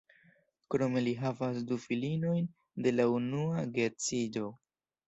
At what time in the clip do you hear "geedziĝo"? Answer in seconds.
3.79-4.53